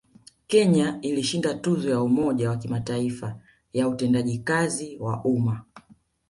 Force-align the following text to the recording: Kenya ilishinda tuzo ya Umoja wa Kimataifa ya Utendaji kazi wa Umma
Kenya 0.47 0.99
ilishinda 1.01 1.53
tuzo 1.53 1.89
ya 1.89 2.01
Umoja 2.01 2.49
wa 2.49 2.57
Kimataifa 2.57 3.39
ya 3.73 3.87
Utendaji 3.87 4.37
kazi 4.39 4.97
wa 4.99 5.23
Umma 5.25 5.61